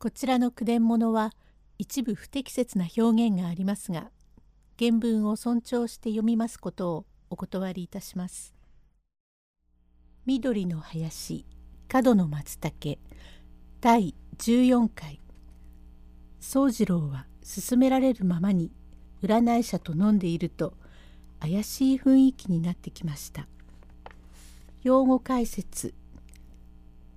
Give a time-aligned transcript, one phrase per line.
[0.00, 1.32] こちらの句伝物は
[1.76, 4.12] 一部不適切な表現がありますが
[4.78, 8.54] 原文を尊重して読みますことをお断りいたします。
[10.24, 11.44] 緑の林
[11.88, 13.00] 角の松茸
[13.80, 15.20] 第14回
[16.38, 18.70] 宗次郎は勧められるままに
[19.24, 20.74] 占い者と飲んでいると
[21.40, 23.48] 怪しい雰囲気になってきました。
[24.84, 25.92] 用語解説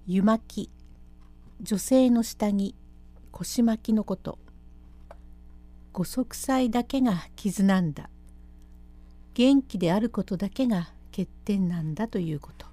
[0.07, 0.80] 湯巻き
[1.63, 2.73] 女性の下着
[3.31, 4.39] 腰巻きのこと。
[5.93, 8.09] ご息災だけが傷なんだ。
[9.35, 12.65] 元気であることだけが欠点なんだということ。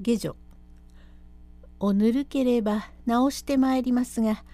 [0.00, 0.36] 下女。
[1.78, 4.44] おぬるければ直してまいりますが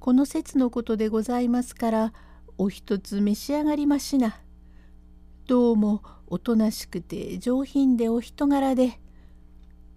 [0.00, 2.12] この説のことでございますから
[2.58, 4.40] お一つ召し上がりましな。
[5.46, 8.98] どうもおとなしくて上品でお人柄で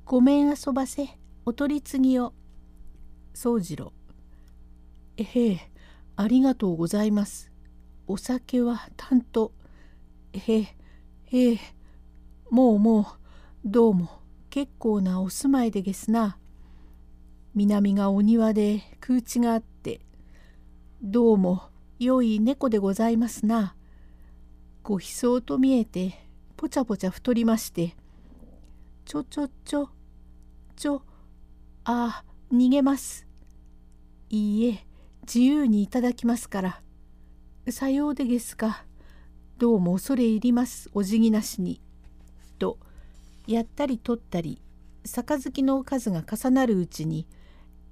[0.05, 2.33] ごめん遊ばせお取り次ぎを。
[3.35, 3.93] 宗次郎
[5.15, 5.71] えへ
[6.15, 7.51] ありがとうございます。
[8.07, 9.51] お酒はたんと。
[10.33, 10.75] へえ、
[11.25, 11.59] へえ、
[12.49, 13.05] もうもう、
[13.63, 14.09] どうも
[14.49, 16.39] 結構なお住まいでげすな。
[17.53, 20.01] 南がお庭で空地があって、
[21.03, 23.75] どうも良い猫でございますな。
[24.81, 26.25] ご悲壮と見えて、
[26.57, 27.95] ぽちゃぽちゃ太りまして、
[29.05, 29.89] ちょちょちょ、
[30.75, 31.03] ちょ、
[31.87, 33.27] ああ、逃げます。
[34.31, 34.87] いいえ、
[35.21, 36.81] 自由にいただきますから。
[37.69, 38.85] さようでげすか。
[39.59, 41.79] どうも恐れ入りますお辞儀なしに。
[42.57, 42.79] と
[43.45, 44.59] やったり取ったり
[45.03, 47.27] 杯の数が重なるうちに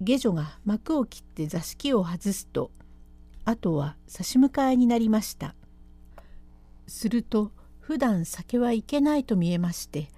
[0.02, 2.72] 下女が幕を切って座敷を外すと
[3.46, 5.54] あとは差し向かいになりました。
[6.88, 10.10] すると普段酒はいけないと見えまして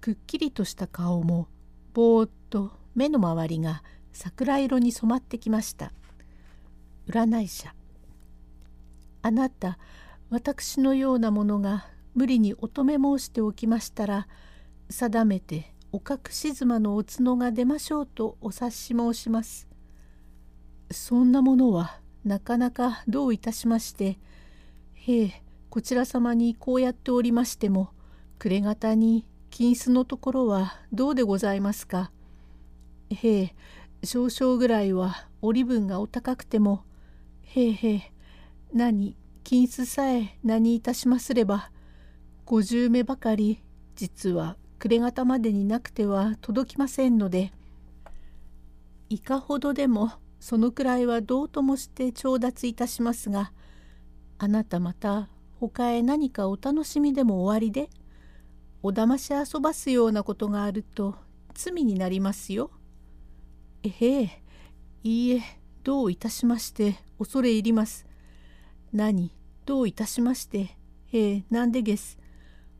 [0.00, 1.48] くっきりとした顔も
[1.92, 5.92] ぼーっと目の周りが桜色に染まってきました。
[7.06, 7.70] 占い者
[9.22, 9.78] あなた
[10.30, 14.26] 私のようなものが無理に乙女申しておきましたら
[14.90, 19.68] 定めてお隠し妻のお角が出ましょうとお察し申します。
[20.90, 24.18] そんなものはなかなかどういたしまして
[24.94, 27.90] へえこちら様にこうやっておりましても
[28.40, 32.10] 暮れ方に金子のところはどうでございますか？
[33.10, 33.54] へえ
[34.04, 36.84] 少々ぐらいは折分がお高くても。
[37.42, 38.12] へえへえ
[38.72, 41.70] 何金子さえ何いたしますれば。
[42.44, 43.62] 五十目ばかり
[43.94, 47.52] 実は暮れ方までになくては届きませんので。
[49.10, 53.52] いかほどでもそのくらいはどうともして調達いたしますが。
[54.38, 57.90] あなたまた他へ何かお楽しみでも終わりで。
[58.82, 61.16] おだまし遊ばすようなことがあると
[61.54, 62.70] 罪になりますよ。
[63.82, 64.42] えへえ
[65.04, 65.42] いいえ
[65.84, 68.06] どういたしまして恐れ入ります。
[68.92, 69.32] 何
[69.66, 70.76] どういたしまして、
[71.12, 72.18] ええ、なんでげす。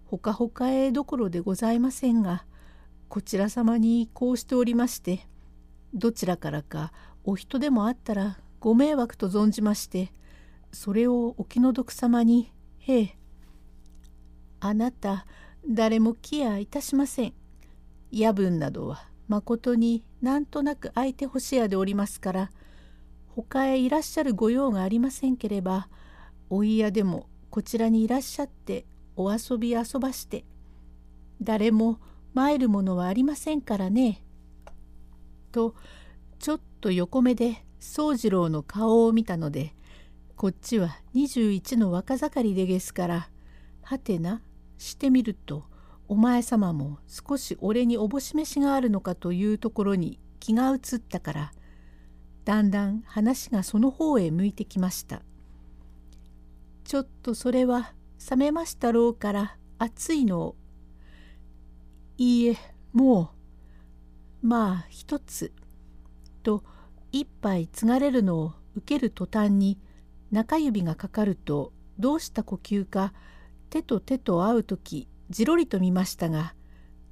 [0.06, 2.44] ほかほかへどころでございませんが、
[3.08, 5.26] こちら様にこうしておりまして、
[5.94, 6.92] どちらからか
[7.25, 10.12] お人でもあったらご迷惑と存じまして、
[10.72, 13.19] それをお気の毒様に、へえ、
[14.60, 15.26] あなた、
[15.69, 17.34] 誰も来やいたしません。
[18.10, 22.50] 夜分などはまことになんとなく相手欲しやでおりますから、
[23.28, 25.88] 他へいらっしゃる御用がありませんければ、
[26.50, 30.44] お家でもこちらにいらっしゃってお遊び遊ばして
[31.42, 31.98] 誰も
[32.34, 34.22] 参るものはありませんからね。
[35.50, 35.74] と
[36.38, 39.74] ちょっと横目で宗次郎の顔を見たので
[40.36, 43.28] こっちは21の若盛りでげすから
[43.82, 44.42] はてな
[44.76, 45.64] してみると
[46.08, 51.52] お前様も少し俺におぼし飯があるのかというところに気が移ったから
[52.46, 55.20] だんだん話がその方へ向いてきました。
[56.84, 57.92] ちょっとそれは
[58.30, 60.56] 冷めましたろうから熱いのを。
[62.16, 62.56] いいえ
[62.94, 63.32] も
[64.42, 65.52] うまあ一つ。
[66.43, 66.64] と
[67.12, 69.78] 一杯継がれるのを受ける途端に
[70.31, 73.12] 中指がかかるとどうした呼吸か
[73.69, 76.54] 手と手と会う時じろりと見ましたが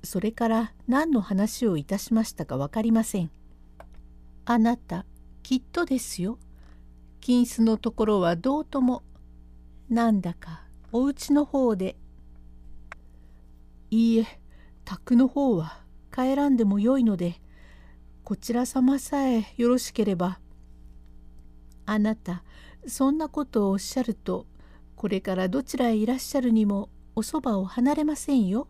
[0.07, 3.31] それから何の話をいたしましたか分かりません。
[4.45, 5.05] あなた
[5.43, 6.39] きっとですよ。
[7.21, 9.03] 金子のところはどうとも
[9.91, 11.97] なんだかお家の方で。
[13.91, 14.27] いいえ、
[14.85, 15.81] 宅の方は
[16.15, 17.41] 帰らんでもよいので、
[18.23, 20.39] こちら様さえよろしければ。
[21.85, 22.45] あなた、
[22.87, 24.47] そんなことをおっしゃると、
[24.95, 28.69] これからどちらへいらっしゃるにもおそばを離れませんよ。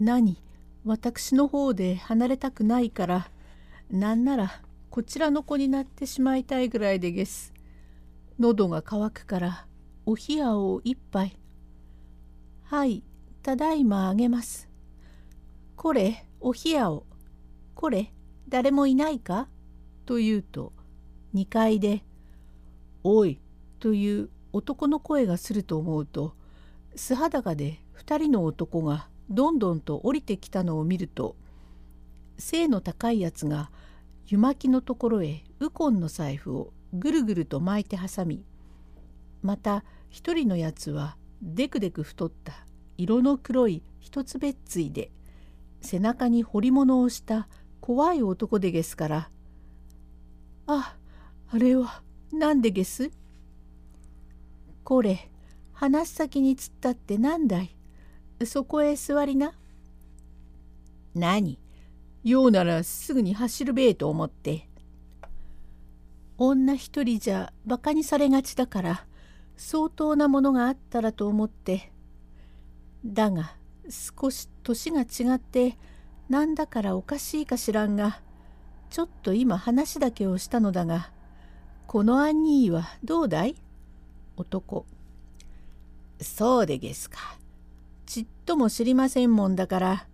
[0.00, 0.42] 何、
[0.84, 3.30] 私の方で離れたくないから、
[3.88, 7.54] なんならこちらの子になってしまいたいぐらいでげす。
[8.40, 9.66] 喉が渇くから
[10.06, 11.38] お冷やを一杯。
[12.64, 13.04] はい、
[13.44, 14.68] ただいまあげます。
[15.76, 17.06] これ、お冷やを。
[17.76, 18.12] これ、
[18.48, 19.46] 誰もいないか？
[20.04, 20.72] と言うと、
[21.32, 22.02] 2階で、
[23.04, 23.38] おい、
[23.78, 26.34] という男の声がすると思うと、
[26.96, 31.36] 素裸で2人の男がどんどんと降りてきたのを見ると、
[32.38, 33.70] 背の高いやつが
[34.26, 38.44] 湯巻きのところへウコンの財布をぐるぐると巻いて挟み
[39.42, 45.10] また一人のやつはデクデク太った色の黒い一つべっついで
[45.80, 47.48] 背中に彫り物をした
[47.80, 49.30] 怖い男でげすから
[50.66, 50.96] 「あ
[51.50, 52.02] あれは
[52.32, 53.10] 何でげす?」
[54.84, 55.30] 「これ
[55.74, 57.76] 話先につったって何だい？
[58.46, 59.52] そこへ座りな」
[61.14, 61.58] 「何？
[62.22, 64.68] ようならすぐに走るべえと思って。
[66.38, 69.06] 女一人じゃバカにされがちだから
[69.56, 71.92] 相当なものがあったらと思って。
[73.04, 73.54] だが
[73.90, 75.76] 少し年が違って
[76.28, 78.20] なんだからおかしいかしらんが
[78.90, 81.10] ちょっと今話だけをしたのだが
[81.86, 83.56] このアンニーはどうだい？
[84.36, 84.86] 男。
[86.20, 87.18] そうでげすか
[88.06, 90.06] ちっとも知りませんもんだから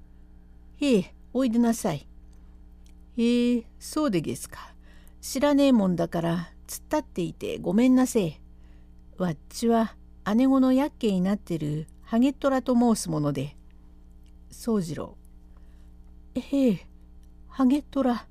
[0.81, 2.08] へえおいでなさい。
[3.17, 4.75] へえ、そうでげすか。
[5.20, 6.37] 知らねえもんだから
[6.67, 8.41] 突っ立っていてごめんなせえ。
[9.19, 9.94] わっちは
[10.35, 13.56] 姉子のやっけになってるハゲトラと申すもので。
[14.50, 15.17] 宗次郎。
[16.35, 16.87] へえ、
[17.49, 18.26] ハゲトラ。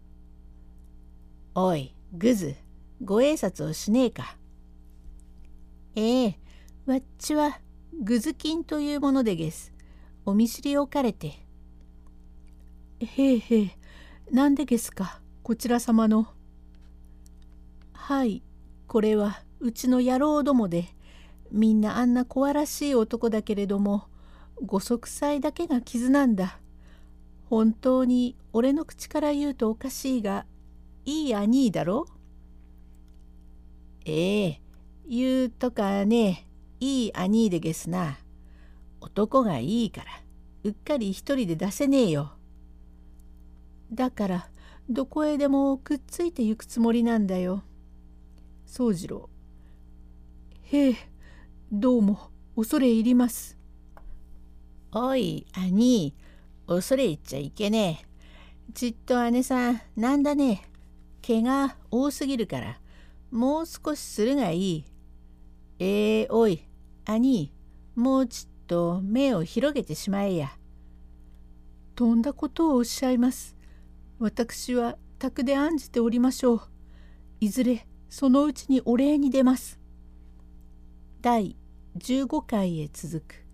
[1.56, 2.56] おい、グズ、
[3.02, 4.38] ご挨拶をしねえか。
[5.96, 6.40] ええ、
[6.90, 7.60] わっちは
[8.02, 9.72] グズキンというものでげす。
[10.26, 11.46] お見知りおかれて。
[13.00, 13.78] へえへえ、
[14.32, 16.34] なんでですか、こちら様の。
[17.94, 18.42] はい、
[18.88, 20.86] これはうちの野郎どもで、
[21.52, 24.08] みんなあんな怖らしい男だけれども、
[24.66, 26.60] ご息災だけが傷なんだ。
[27.52, 30.48] 本当に俺の口から言うとおかしいが、
[31.06, 32.08] いい兄だろ？
[34.06, 34.62] ええ、
[35.08, 36.48] 言うとかね、
[36.80, 38.18] いい兄でげすな。
[39.02, 40.12] 男がいいから、
[40.64, 42.34] うっかり一人で出せねえよ。
[43.92, 44.50] だから
[44.90, 47.64] どこへでもくっついてゆくつもりなんだよ。
[48.66, 49.30] 宗次郎。
[50.64, 50.96] へえ、
[51.72, 53.58] どうも恐れ入ります。
[54.92, 56.16] おい、兄、
[56.68, 58.72] 恐れ入っちゃいけねえ。
[58.74, 60.64] ちっと姉さん、なんだね。
[61.22, 62.80] 毛が多すぎるから、
[63.32, 64.86] もう少しするがいい。
[65.80, 66.64] えー、おい、
[67.12, 67.52] 兄、
[67.96, 70.52] もうちっと目を広げてしまえや。
[71.96, 73.58] とんだことをおっしゃいます。
[74.20, 76.62] 私は宅で案じておりましょう。
[77.40, 79.80] いずれそのうちにお礼に出ます。
[81.22, 81.56] 第
[81.98, 83.49] 15回へ続く。